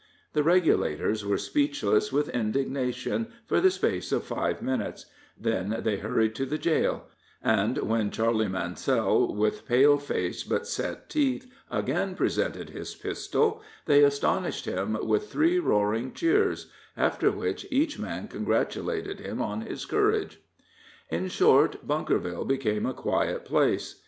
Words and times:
The 0.33 0.41
regulators 0.41 1.23
were 1.23 1.37
speechless 1.37 2.11
with 2.11 2.29
indignation 2.29 3.31
for 3.45 3.61
the 3.61 3.69
space 3.69 4.11
of 4.11 4.23
five 4.23 4.59
minutes 4.59 5.05
then 5.39 5.77
they 5.83 5.97
hurried 5.97 6.33
to 6.37 6.47
the 6.47 6.57
jail; 6.57 7.03
and 7.43 7.77
when 7.77 8.09
Charley 8.09 8.47
Mansell, 8.47 9.35
with 9.35 9.67
pale 9.67 9.99
face 9.99 10.41
but 10.43 10.65
set 10.65 11.07
teeth, 11.07 11.45
again 11.69 12.15
presented 12.15 12.71
his 12.71 12.95
pistol, 12.95 13.61
they 13.85 14.03
astonished 14.03 14.65
him 14.65 14.97
with 15.05 15.29
three 15.31 15.59
roaring 15.59 16.13
cheers, 16.13 16.71
after 16.97 17.29
which 17.29 17.67
each 17.69 17.99
man 17.99 18.27
congratulated 18.27 19.19
him 19.19 19.39
on 19.39 19.61
his 19.61 19.85
courage. 19.85 20.39
In 21.11 21.27
short, 21.27 21.85
Bunkerville 21.87 22.47
became 22.47 22.87
a 22.87 22.93
quiet 22.95 23.45
place. 23.45 23.99